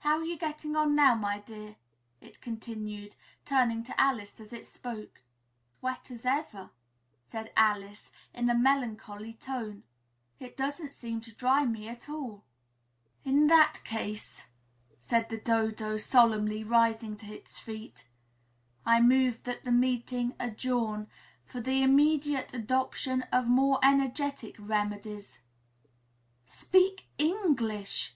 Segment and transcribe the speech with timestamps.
[0.00, 1.76] How are you getting on now, my dear?"
[2.20, 3.14] it continued,
[3.44, 5.22] turning to Alice as it spoke.
[5.78, 6.70] "As wet as ever,"
[7.24, 9.84] said Alice in a melancholy tone;
[10.40, 12.42] "it doesn't seem to dry me at all."
[13.24, 14.46] "In that case,"
[14.98, 18.08] said the Dodo solemnly, rising to its feet,
[18.84, 21.06] "I move that the meeting adjourn,
[21.46, 25.38] for the immediate adoption of more energetic remedies"
[26.44, 28.12] "Speak English!"